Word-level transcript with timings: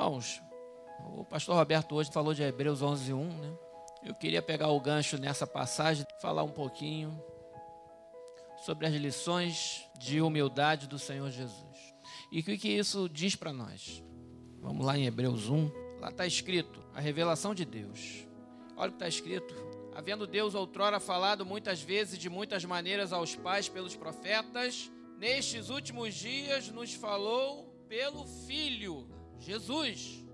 Irmãos, 0.00 0.40
o 1.14 1.26
pastor 1.26 1.56
Roberto 1.56 1.94
hoje 1.94 2.10
falou 2.10 2.32
de 2.32 2.42
Hebreus 2.42 2.80
11, 2.80 3.12
1, 3.12 3.22
né? 3.22 3.58
Eu 4.02 4.14
queria 4.14 4.40
pegar 4.40 4.68
o 4.68 4.80
gancho 4.80 5.18
nessa 5.18 5.46
passagem, 5.46 6.06
falar 6.22 6.42
um 6.42 6.50
pouquinho 6.50 7.22
sobre 8.64 8.86
as 8.86 8.94
lições 8.94 9.86
de 9.98 10.22
humildade 10.22 10.86
do 10.86 10.98
Senhor 10.98 11.30
Jesus. 11.30 11.94
E 12.32 12.40
o 12.40 12.42
que, 12.42 12.56
que 12.56 12.70
isso 12.70 13.10
diz 13.10 13.36
para 13.36 13.52
nós? 13.52 14.02
Vamos 14.62 14.86
lá 14.86 14.96
em 14.96 15.04
Hebreus 15.04 15.50
1. 15.50 15.70
Lá 16.00 16.08
está 16.08 16.26
escrito 16.26 16.82
a 16.94 17.00
revelação 17.00 17.54
de 17.54 17.66
Deus. 17.66 18.26
Olha 18.78 18.88
o 18.88 18.92
que 18.92 19.04
está 19.04 19.06
escrito. 19.08 19.54
Havendo 19.94 20.26
Deus 20.26 20.54
outrora 20.54 20.98
falado 20.98 21.44
muitas 21.44 21.82
vezes 21.82 22.18
de 22.18 22.30
muitas 22.30 22.64
maneiras 22.64 23.12
aos 23.12 23.36
pais 23.36 23.68
pelos 23.68 23.94
profetas, 23.94 24.90
nestes 25.18 25.68
últimos 25.68 26.14
dias 26.14 26.70
nos 26.70 26.94
falou 26.94 27.66
pelo 27.86 28.24
Filho, 28.24 29.19
Jesus, 29.40 30.24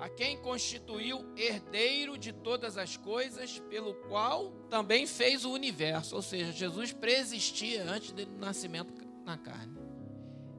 a 0.00 0.08
quem 0.08 0.38
constituiu 0.38 1.24
herdeiro 1.36 2.18
de 2.18 2.32
todas 2.32 2.76
as 2.76 2.96
coisas, 2.96 3.60
pelo 3.70 3.94
qual 4.08 4.50
também 4.68 5.06
fez 5.06 5.44
o 5.44 5.52
universo. 5.52 6.16
Ou 6.16 6.22
seja, 6.22 6.50
Jesus 6.50 6.92
preexistia 6.92 7.84
antes 7.84 8.10
do 8.10 8.26
nascimento 8.38 8.92
na 9.24 9.38
carne. 9.38 9.78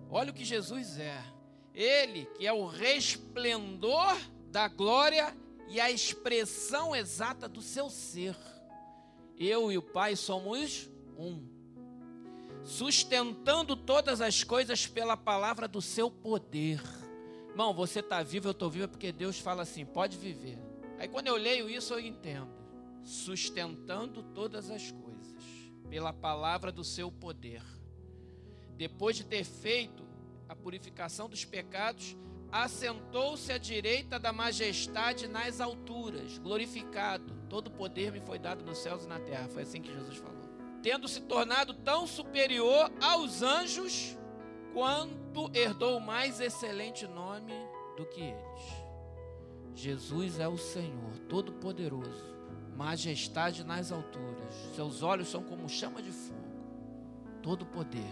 Olha 0.09 0.31
o 0.31 0.33
que 0.33 0.45
Jesus 0.45 0.97
é. 0.99 1.21
Ele 1.73 2.25
que 2.37 2.47
é 2.47 2.53
o 2.53 2.65
resplendor 2.65 4.15
da 4.49 4.67
glória 4.67 5.35
e 5.67 5.81
a 5.81 5.91
expressão 5.91 6.95
exata 6.95 7.49
do 7.49 7.61
seu 7.61 7.89
ser. 7.89 8.37
Eu 9.37 9.71
e 9.71 9.77
o 9.77 9.81
Pai 9.81 10.15
somos 10.15 10.89
um. 11.17 11.43
Sustentando 12.63 13.75
todas 13.75 14.21
as 14.21 14.43
coisas 14.43 14.87
pela 14.87 15.17
palavra 15.17 15.67
do 15.67 15.81
seu 15.81 16.09
poder. 16.09 16.81
Irmão, 17.55 17.73
você 17.73 18.01
está 18.01 18.21
vivo, 18.21 18.49
eu 18.49 18.51
estou 18.51 18.69
vivo, 18.69 18.83
é 18.83 18.87
porque 18.87 19.13
Deus 19.13 19.39
fala 19.39 19.61
assim: 19.61 19.85
pode 19.85 20.17
viver. 20.17 20.59
Aí 20.99 21.07
quando 21.07 21.27
eu 21.27 21.37
leio 21.37 21.69
isso, 21.69 21.93
eu 21.93 22.01
entendo. 22.01 22.49
Sustentando 23.01 24.21
todas 24.21 24.69
as 24.69 24.91
coisas 24.91 25.41
pela 25.89 26.11
palavra 26.11 26.69
do 26.69 26.83
seu 26.83 27.09
poder. 27.09 27.63
Depois 28.75 29.15
de 29.15 29.23
ter 29.23 29.45
feito 29.45 30.05
a 30.49 30.53
purificação 30.53 31.29
dos 31.29 31.45
pecados, 31.45 32.17
assentou-se 32.51 33.49
à 33.53 33.57
direita 33.57 34.19
da 34.19 34.33
majestade 34.33 35.25
nas 35.25 35.61
alturas, 35.61 36.37
glorificado. 36.37 37.33
Todo 37.47 37.71
poder 37.71 38.11
me 38.11 38.19
foi 38.19 38.37
dado 38.37 38.65
nos 38.65 38.79
céus 38.79 39.05
e 39.05 39.07
na 39.07 39.21
terra. 39.21 39.47
Foi 39.47 39.63
assim 39.63 39.81
que 39.81 39.93
Jesus 39.93 40.17
falou. 40.17 40.43
Tendo 40.83 41.07
se 41.07 41.21
tornado 41.21 41.73
tão 41.73 42.05
superior 42.05 42.91
aos 42.99 43.41
anjos, 43.41 44.17
quanto 45.35 45.51
herdou 45.53 45.99
mais 45.99 46.39
excelente 46.39 47.05
nome 47.05 47.53
do 47.97 48.05
que 48.05 48.21
eles. 48.21 48.85
Jesus 49.73 50.39
é 50.39 50.47
o 50.47 50.57
Senhor, 50.57 51.17
Todo-Poderoso, 51.27 52.33
majestade 52.75 53.63
nas 53.63 53.91
alturas, 53.91 54.53
seus 54.73 55.03
olhos 55.03 55.27
são 55.27 55.43
como 55.43 55.67
chama 55.67 56.01
de 56.01 56.11
fogo, 56.11 56.39
todo 57.43 57.65
poder. 57.65 58.09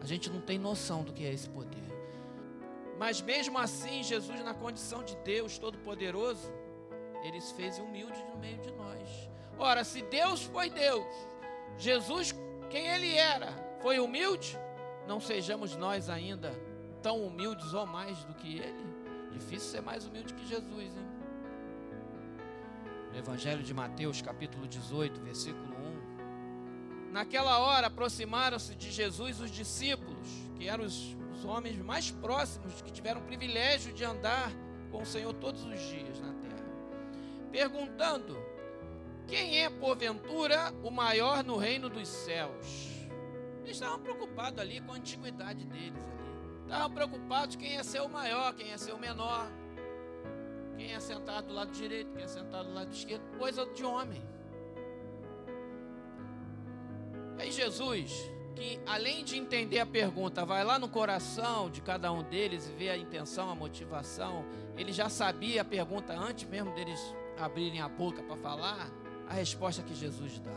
A 0.00 0.04
gente 0.04 0.28
não 0.28 0.40
tem 0.40 0.58
noção 0.58 1.02
do 1.02 1.14
que 1.14 1.24
é 1.24 1.32
esse 1.32 1.48
poder. 1.48 1.86
Mas 2.98 3.22
mesmo 3.22 3.58
assim, 3.58 4.02
Jesus, 4.02 4.42
na 4.44 4.52
condição 4.52 5.02
de 5.02 5.16
Deus 5.16 5.58
Todo-Poderoso, 5.58 6.52
ele 7.22 7.40
se 7.40 7.54
fez 7.54 7.78
humilde 7.78 8.22
no 8.30 8.38
meio 8.38 8.58
de 8.58 8.70
nós. 8.72 9.30
Ora, 9.58 9.82
se 9.82 10.02
Deus 10.02 10.42
foi 10.42 10.68
Deus, 10.68 11.06
Jesus, 11.78 12.34
quem 12.68 12.86
ele 12.86 13.14
era, 13.14 13.48
foi 13.80 13.98
humilde, 13.98 14.58
não 15.06 15.20
sejamos 15.20 15.76
nós 15.76 16.08
ainda 16.10 16.52
tão 17.02 17.24
humildes 17.24 17.72
ou 17.72 17.86
mais 17.86 18.24
do 18.24 18.34
que 18.34 18.58
ele. 18.58 18.96
Difícil 19.30 19.70
ser 19.70 19.80
mais 19.80 20.06
humilde 20.06 20.34
que 20.34 20.46
Jesus, 20.46 20.96
hein? 20.96 21.06
No 23.12 23.18
Evangelho 23.18 23.62
de 23.62 23.72
Mateus, 23.72 24.20
capítulo 24.20 24.66
18, 24.66 25.20
versículo 25.20 25.74
1. 27.10 27.12
Naquela 27.12 27.58
hora 27.60 27.86
aproximaram-se 27.86 28.74
de 28.74 28.90
Jesus 28.90 29.40
os 29.40 29.50
discípulos, 29.50 30.28
que 30.56 30.68
eram 30.68 30.84
os, 30.84 31.16
os 31.32 31.44
homens 31.44 31.76
mais 31.78 32.10
próximos, 32.10 32.82
que 32.82 32.90
tiveram 32.90 33.20
o 33.20 33.24
privilégio 33.24 33.92
de 33.92 34.04
andar 34.04 34.50
com 34.90 35.02
o 35.02 35.06
Senhor 35.06 35.32
todos 35.34 35.64
os 35.64 35.80
dias 35.80 36.20
na 36.20 36.32
terra, 36.32 36.66
perguntando: 37.52 38.36
Quem 39.26 39.62
é, 39.62 39.70
porventura, 39.70 40.74
o 40.82 40.90
maior 40.90 41.44
no 41.44 41.56
reino 41.56 41.88
dos 41.88 42.08
céus? 42.08 42.95
Eles 43.66 43.78
estavam 43.78 43.98
preocupados 43.98 44.60
ali 44.60 44.80
com 44.80 44.92
a 44.92 44.94
antiguidade 44.94 45.66
deles 45.66 45.98
ali. 45.98 46.62
Estavam 46.62 46.90
preocupados 46.92 47.56
quem 47.56 47.72
ia 47.72 47.82
ser 47.82 48.00
o 48.00 48.08
maior, 48.08 48.54
quem 48.54 48.68
ia 48.68 48.78
ser 48.78 48.92
o 48.92 48.98
menor. 48.98 49.50
Quem 50.76 50.94
é 50.94 51.00
sentado 51.00 51.48
do 51.48 51.52
lado 51.52 51.72
direito, 51.72 52.12
quem 52.12 52.22
é 52.22 52.28
sentado 52.28 52.68
do 52.68 52.74
lado 52.74 52.92
esquerdo, 52.92 53.22
coisa 53.38 53.66
de 53.66 53.84
homem. 53.84 54.22
Aí 57.38 57.50
Jesus, 57.50 58.30
que 58.54 58.78
além 58.86 59.24
de 59.24 59.36
entender 59.36 59.80
a 59.80 59.86
pergunta, 59.86 60.44
vai 60.44 60.62
lá 60.62 60.78
no 60.78 60.88
coração 60.88 61.68
de 61.68 61.80
cada 61.80 62.12
um 62.12 62.22
deles 62.22 62.68
e 62.68 62.72
vê 62.72 62.88
a 62.88 62.96
intenção, 62.96 63.50
a 63.50 63.54
motivação, 63.54 64.44
ele 64.76 64.92
já 64.92 65.08
sabia 65.08 65.62
a 65.62 65.64
pergunta 65.64 66.16
antes 66.16 66.48
mesmo 66.48 66.72
deles 66.72 67.00
abrirem 67.36 67.80
a 67.80 67.88
boca 67.88 68.22
para 68.22 68.36
falar, 68.36 68.88
a 69.28 69.34
resposta 69.34 69.82
que 69.82 69.94
Jesus 69.94 70.38
dá. 70.38 70.52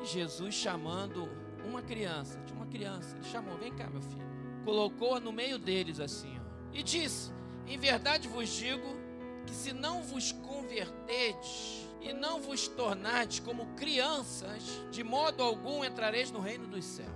E 0.00 0.06
Jesus 0.06 0.54
chamando 0.54 1.28
uma 1.68 1.82
criança, 1.82 2.40
tinha 2.46 2.56
uma 2.56 2.66
criança, 2.66 3.16
ele 3.16 3.24
chamou, 3.24 3.56
vem 3.58 3.74
cá, 3.74 3.88
meu 3.88 4.02
filho. 4.02 4.26
Colocou 4.64 5.20
no 5.20 5.32
meio 5.32 5.58
deles 5.58 6.00
assim, 6.00 6.38
ó, 6.38 6.42
e 6.72 6.82
disse: 6.82 7.32
Em 7.66 7.78
verdade 7.78 8.28
vos 8.28 8.48
digo 8.48 8.96
que 9.46 9.54
se 9.54 9.72
não 9.72 10.02
vos 10.02 10.32
converterdes 10.32 11.86
e 12.00 12.12
não 12.12 12.40
vos 12.40 12.68
tornardes 12.68 13.40
como 13.40 13.66
crianças, 13.74 14.62
de 14.90 15.02
modo 15.02 15.42
algum 15.42 15.84
entrareis 15.84 16.30
no 16.30 16.40
reino 16.40 16.66
dos 16.66 16.84
céus. 16.84 17.08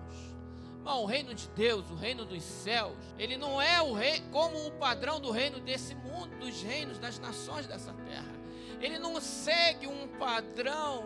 Bom, 0.83 1.05
o 1.05 1.07
reino 1.07 1.33
de 1.33 1.47
Deus, 1.51 1.89
o 1.91 1.95
reino 1.95 2.25
dos 2.25 2.43
céus, 2.43 2.97
ele 3.17 3.37
não 3.37 3.63
é 3.63 3.81
o 3.81 3.93
rei 3.93 4.21
como 4.33 4.67
o 4.67 4.73
padrão 4.73 5.21
do 5.21 5.31
reino 5.31 5.61
desse 5.61 5.95
mundo, 5.95 6.37
dos 6.41 6.61
reinos 6.63 6.99
das 6.99 7.21
nações 7.21 7.69
dessa 7.69 7.93
terra. 7.93 8.35
Ele 8.81 8.99
não 8.99 9.21
segue 9.21 9.87
um 9.87 10.09
padrão 10.19 11.05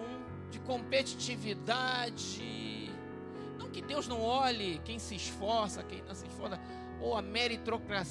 de 0.51 0.59
competitividade, 0.61 2.41
que 3.77 3.83
Deus 3.83 4.09
não 4.09 4.23
olhe 4.23 4.81
quem 4.87 4.99
se 4.99 5.15
esforça, 5.15 5.83
quem 5.83 6.03
não 6.09 6.15
se 6.15 6.27
esforça, 6.27 6.59
ou 6.99 7.15
a 7.15 7.21
meritocracia, 7.21 8.07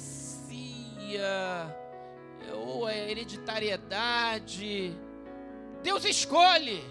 ou 2.54 2.86
a 2.86 2.94
hereditariedade. 2.94 4.96
Deus 5.82 6.04
escolhe. 6.04 6.84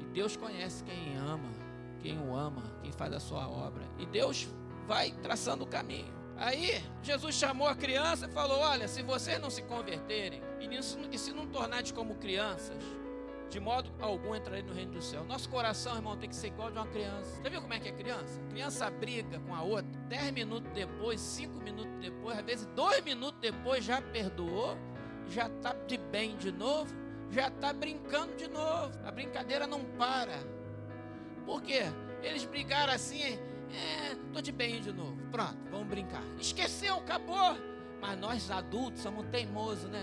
E 0.00 0.04
Deus 0.12 0.36
conhece 0.36 0.84
quem 0.84 1.16
ama, 1.16 1.50
quem 2.00 2.16
o 2.20 2.36
ama, 2.36 2.62
quem 2.80 2.92
faz 2.92 3.12
a 3.12 3.18
sua 3.18 3.48
obra. 3.48 3.82
E 3.98 4.06
Deus 4.06 4.46
vai 4.86 5.10
traçando 5.10 5.64
o 5.64 5.66
caminho. 5.66 6.14
Aí 6.36 6.84
Jesus 7.02 7.34
chamou 7.34 7.66
a 7.66 7.74
criança 7.74 8.26
e 8.26 8.30
falou: 8.30 8.60
Olha, 8.60 8.86
se 8.86 9.02
vocês 9.02 9.40
não 9.40 9.50
se 9.50 9.62
converterem 9.62 10.40
e, 10.60 11.18
se 11.18 11.32
não 11.32 11.48
tornarem 11.48 11.92
como 11.92 12.14
crianças, 12.14 12.80
de 13.48 13.60
modo 13.60 13.90
algum 14.00 14.34
entrarei 14.34 14.62
no 14.62 14.72
reino 14.72 14.92
do 14.92 15.02
céu. 15.02 15.24
Nosso 15.24 15.48
coração, 15.48 15.94
irmão, 15.96 16.16
tem 16.16 16.28
que 16.28 16.36
ser 16.36 16.48
igual 16.48 16.70
de 16.70 16.78
uma 16.78 16.86
criança. 16.86 17.40
Já 17.42 17.48
viu 17.48 17.60
como 17.60 17.74
é 17.74 17.78
que 17.78 17.88
é 17.88 17.92
criança? 17.92 18.40
Criança 18.50 18.90
briga 18.90 19.38
com 19.40 19.54
a 19.54 19.62
outra, 19.62 19.90
dez 20.08 20.30
minutos 20.32 20.70
depois, 20.72 21.20
cinco 21.20 21.58
minutos 21.60 21.92
depois, 22.00 22.38
às 22.38 22.44
vezes 22.44 22.66
dois 22.74 23.02
minutos 23.04 23.40
depois 23.40 23.84
já 23.84 24.02
perdoou, 24.02 24.76
já 25.28 25.46
está 25.46 25.72
de 25.86 25.96
bem 25.96 26.36
de 26.36 26.50
novo, 26.50 26.94
já 27.30 27.48
está 27.48 27.72
brincando 27.72 28.34
de 28.36 28.48
novo. 28.48 28.92
A 29.04 29.10
brincadeira 29.10 29.66
não 29.66 29.84
para. 29.84 30.38
Por 31.44 31.62
quê? 31.62 31.82
Eles 32.22 32.44
brigaram 32.44 32.92
assim, 32.92 33.22
é, 33.22 34.14
tô 34.32 34.40
de 34.40 34.52
bem 34.52 34.80
de 34.80 34.92
novo. 34.92 35.16
Pronto, 35.30 35.58
vamos 35.70 35.88
brincar. 35.88 36.22
Esqueceu, 36.38 36.96
acabou. 36.96 37.56
Mas 38.00 38.18
nós 38.18 38.50
adultos 38.50 39.02
somos 39.02 39.26
teimosos, 39.30 39.88
né? 39.90 40.02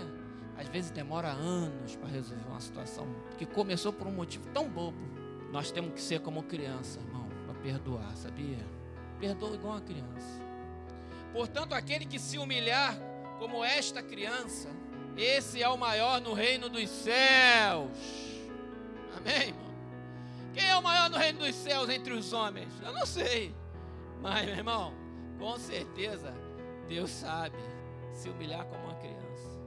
Às 0.56 0.68
vezes 0.68 0.90
demora 0.90 1.28
anos 1.28 1.96
para 1.96 2.08
resolver 2.08 2.44
uma 2.48 2.60
situação 2.60 3.06
que 3.38 3.46
começou 3.46 3.92
por 3.92 4.06
um 4.06 4.12
motivo 4.12 4.46
tão 4.52 4.68
bobo. 4.68 4.98
Nós 5.50 5.70
temos 5.70 5.92
que 5.94 6.00
ser 6.00 6.20
como 6.20 6.42
criança, 6.42 7.00
irmão, 7.00 7.28
para 7.46 7.54
perdoar, 7.60 8.16
sabia? 8.16 8.58
Perdoa 9.18 9.54
igual 9.54 9.74
uma 9.74 9.80
criança. 9.80 10.42
Portanto, 11.32 11.72
aquele 11.72 12.04
que 12.04 12.18
se 12.18 12.38
humilhar 12.38 12.96
como 13.38 13.64
esta 13.64 14.02
criança, 14.02 14.68
esse 15.16 15.62
é 15.62 15.68
o 15.68 15.76
maior 15.76 16.20
no 16.20 16.32
reino 16.32 16.68
dos 16.68 16.88
céus. 16.88 17.90
Amém, 19.16 19.48
irmão? 19.48 19.72
Quem 20.54 20.68
é 20.68 20.76
o 20.76 20.82
maior 20.82 21.08
no 21.10 21.16
reino 21.16 21.40
dos 21.40 21.54
céus 21.54 21.88
entre 21.88 22.12
os 22.12 22.32
homens? 22.32 22.72
Eu 22.82 22.92
não 22.92 23.06
sei. 23.06 23.54
Mas, 24.20 24.44
meu 24.44 24.54
irmão, 24.56 24.94
com 25.38 25.58
certeza, 25.58 26.32
Deus 26.88 27.10
sabe 27.10 27.56
se 28.12 28.28
humilhar 28.28 28.64
como 28.66 28.84
uma 28.84 28.94
criança. 28.94 29.61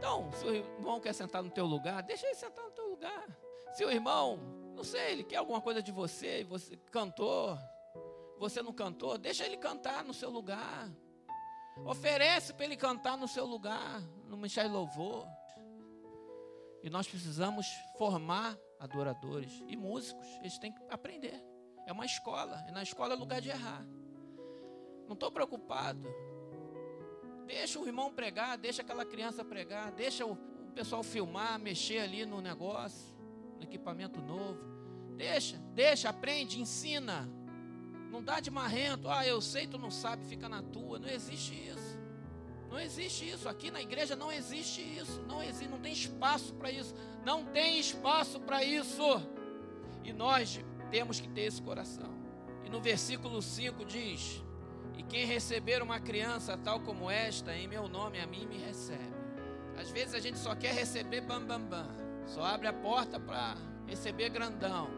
Então, 0.00 0.32
se 0.32 0.46
o 0.46 0.54
irmão 0.54 0.98
quer 0.98 1.12
sentar 1.12 1.42
no 1.42 1.50
teu 1.50 1.66
lugar, 1.66 2.02
deixa 2.02 2.24
ele 2.24 2.34
sentar 2.34 2.64
no 2.64 2.70
teu 2.70 2.88
lugar. 2.88 3.28
Se 3.74 3.84
o 3.84 3.90
irmão, 3.90 4.38
não 4.74 4.82
sei, 4.82 5.12
ele 5.12 5.22
quer 5.22 5.36
alguma 5.36 5.60
coisa 5.60 5.82
de 5.82 5.92
você, 5.92 6.42
você 6.42 6.74
cantou, 6.90 7.58
você 8.38 8.62
não 8.62 8.72
cantou, 8.72 9.18
deixa 9.18 9.44
ele 9.44 9.58
cantar 9.58 10.02
no 10.02 10.14
seu 10.14 10.30
lugar. 10.30 10.90
Oferece 11.84 12.54
para 12.54 12.64
ele 12.64 12.78
cantar 12.78 13.18
no 13.18 13.28
seu 13.28 13.44
lugar, 13.44 14.00
no 14.26 14.38
Ministério 14.38 14.72
Louvor. 14.72 15.28
E 16.82 16.88
nós 16.88 17.06
precisamos 17.06 17.66
formar 17.98 18.56
adoradores 18.78 19.62
e 19.68 19.76
músicos. 19.76 20.26
Eles 20.38 20.58
têm 20.58 20.72
que 20.72 20.82
aprender. 20.88 21.44
É 21.86 21.92
uma 21.92 22.06
escola. 22.06 22.64
E 22.66 22.72
na 22.72 22.82
escola 22.82 23.12
é 23.12 23.16
lugar 23.18 23.42
de 23.42 23.50
errar. 23.50 23.84
Não 25.06 25.12
estou 25.12 25.30
preocupado. 25.30 26.08
Deixa 27.50 27.80
o 27.80 27.86
irmão 27.86 28.12
pregar, 28.12 28.56
deixa 28.56 28.80
aquela 28.80 29.04
criança 29.04 29.44
pregar, 29.44 29.90
deixa 29.90 30.24
o, 30.24 30.34
o 30.34 30.72
pessoal 30.72 31.02
filmar, 31.02 31.58
mexer 31.58 31.98
ali 31.98 32.24
no 32.24 32.40
negócio, 32.40 33.12
no 33.56 33.64
equipamento 33.64 34.20
novo. 34.20 34.60
Deixa, 35.16 35.56
deixa, 35.74 36.08
aprende, 36.08 36.60
ensina. 36.60 37.28
Não 38.08 38.22
dá 38.22 38.38
de 38.38 38.52
marrento. 38.52 39.08
Ah, 39.08 39.26
eu 39.26 39.40
sei, 39.40 39.66
tu 39.66 39.78
não 39.78 39.90
sabe, 39.90 40.24
fica 40.26 40.48
na 40.48 40.62
tua. 40.62 41.00
Não 41.00 41.08
existe 41.08 41.52
isso. 41.54 41.98
Não 42.70 42.78
existe 42.78 43.28
isso. 43.28 43.48
Aqui 43.48 43.68
na 43.68 43.82
igreja 43.82 44.14
não 44.14 44.30
existe 44.30 44.80
isso. 44.80 45.20
Não 45.22 45.42
existe, 45.42 45.68
não 45.68 45.80
tem 45.80 45.92
espaço 45.92 46.54
para 46.54 46.70
isso. 46.70 46.94
Não 47.24 47.44
tem 47.46 47.80
espaço 47.80 48.38
para 48.38 48.62
isso. 48.62 49.02
E 50.04 50.12
nós 50.12 50.60
temos 50.88 51.18
que 51.18 51.28
ter 51.28 51.42
esse 51.42 51.60
coração. 51.60 52.14
E 52.64 52.70
no 52.70 52.80
versículo 52.80 53.42
5 53.42 53.84
diz: 53.84 54.40
E 54.96 55.02
quem 55.02 55.24
receber 55.24 55.82
uma 55.82 55.98
criança 55.98 56.56
tal 56.56 56.80
como 56.80 57.10
esta, 57.10 57.54
em 57.54 57.66
meu 57.66 57.88
nome, 57.88 58.20
a 58.20 58.26
mim 58.26 58.46
me 58.46 58.58
recebe. 58.58 59.14
Às 59.78 59.90
vezes 59.90 60.14
a 60.14 60.20
gente 60.20 60.38
só 60.38 60.54
quer 60.54 60.74
receber 60.74 61.20
bam 61.22 61.44
bam 61.44 61.60
bam. 61.60 61.88
Só 62.26 62.44
abre 62.44 62.68
a 62.68 62.72
porta 62.72 63.18
para 63.18 63.56
receber 63.86 64.28
grandão. 64.28 64.90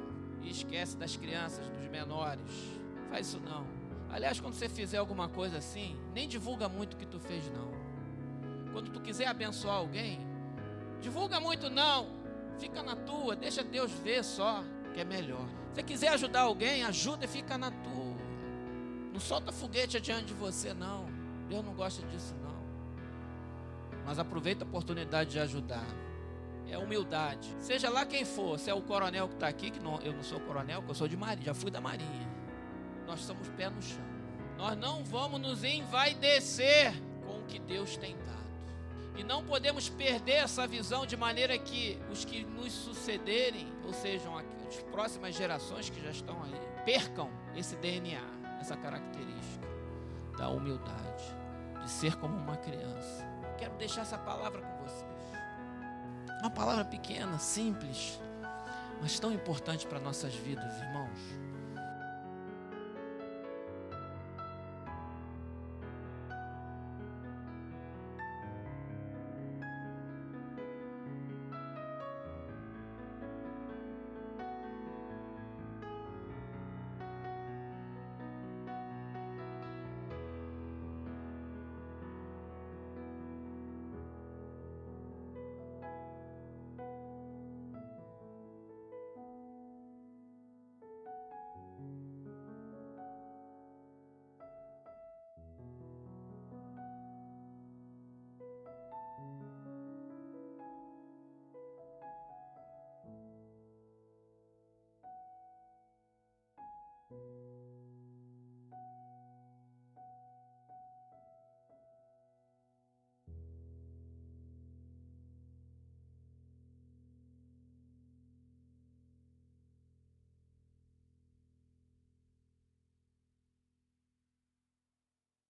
E 0.42 0.50
esquece 0.50 0.96
das 0.96 1.16
crianças, 1.16 1.64
dos 1.68 1.88
menores 1.88 2.82
Faz 3.12 3.26
isso 3.26 3.40
não. 3.40 3.66
Aliás, 4.10 4.40
quando 4.40 4.54
você 4.54 4.70
fizer 4.70 4.96
alguma 4.96 5.28
coisa 5.28 5.58
assim, 5.58 5.98
nem 6.14 6.26
divulga 6.26 6.66
muito 6.66 6.94
o 6.94 6.96
que 6.96 7.04
tu 7.04 7.20
fez 7.20 7.46
não. 7.50 7.70
Quando 8.72 8.90
tu 8.90 9.02
quiser 9.02 9.26
abençoar 9.26 9.76
alguém, 9.76 10.18
divulga 10.98 11.38
muito 11.38 11.68
não. 11.68 12.08
Fica 12.58 12.82
na 12.82 12.96
tua, 12.96 13.36
deixa 13.36 13.62
Deus 13.62 13.92
ver 13.92 14.24
só 14.24 14.64
que 14.94 15.00
é 15.00 15.04
melhor. 15.04 15.46
Se 15.74 15.82
quiser 15.82 16.08
ajudar 16.08 16.40
alguém, 16.40 16.82
ajuda 16.84 17.26
e 17.26 17.28
fica 17.28 17.58
na 17.58 17.70
tua. 17.70 18.11
Não 19.12 19.20
solta 19.20 19.52
foguete 19.52 19.96
adiante 19.96 20.26
de 20.26 20.34
você 20.34 20.72
não. 20.72 21.06
Deus 21.48 21.64
não 21.64 21.74
gosta 21.74 22.06
disso 22.06 22.34
não. 22.42 22.62
Mas 24.04 24.18
aproveita 24.18 24.64
a 24.64 24.68
oportunidade 24.68 25.30
de 25.30 25.38
ajudar. 25.38 25.86
É 26.68 26.78
humildade. 26.78 27.54
Seja 27.58 27.90
lá 27.90 28.06
quem 28.06 28.24
for, 28.24 28.58
se 28.58 28.70
é 28.70 28.74
o 28.74 28.80
coronel 28.80 29.28
que 29.28 29.34
está 29.34 29.48
aqui, 29.48 29.70
que 29.70 29.80
não, 29.80 30.00
eu 30.00 30.12
não 30.12 30.22
sou 30.22 30.40
coronel, 30.40 30.82
que 30.82 30.90
eu 30.90 30.94
sou 30.94 31.06
de 31.06 31.16
marinha, 31.16 31.46
já 31.46 31.54
fui 31.54 31.70
da 31.70 31.80
marinha 31.80 32.42
nós 33.12 33.20
somos 33.20 33.46
pé 33.50 33.68
no 33.68 33.82
chão. 33.82 34.02
Nós 34.56 34.76
não 34.76 35.04
vamos 35.04 35.38
nos 35.38 35.64
envaidecer 35.64 36.94
com 37.26 37.40
o 37.40 37.44
que 37.44 37.58
Deus 37.58 37.96
tem 37.98 38.16
dado. 38.16 38.32
E 39.18 39.22
não 39.22 39.44
podemos 39.44 39.90
perder 39.90 40.36
essa 40.44 40.66
visão 40.66 41.04
de 41.04 41.14
maneira 41.14 41.58
que 41.58 41.98
os 42.10 42.24
que 42.24 42.42
nos 42.44 42.72
sucederem, 42.72 43.70
ou 43.84 43.92
sejam 43.92 44.38
as 44.38 44.44
próximas 44.90 45.34
gerações 45.34 45.90
que 45.90 46.02
já 46.02 46.10
estão 46.10 46.42
aí, 46.42 46.84
percam 46.86 47.28
esse 47.54 47.76
DNA, 47.76 48.22
essa 48.62 48.76
característica 48.76 49.66
da 50.38 50.48
humildade, 50.48 51.24
de 51.82 51.90
ser 51.90 52.16
como 52.16 52.36
uma 52.36 52.56
criança. 52.56 53.26
Quero 53.58 53.74
deixar 53.74 54.02
essa 54.02 54.16
palavra 54.16 54.62
com 54.62 54.84
vocês. 54.84 55.10
Uma 56.40 56.50
palavra 56.50 56.84
pequena, 56.84 57.38
simples, 57.38 58.20
mas 59.00 59.18
tão 59.18 59.32
importante 59.32 59.86
para 59.86 60.00
nossas 60.00 60.34
vidas, 60.34 60.72
irmãos. 60.80 61.51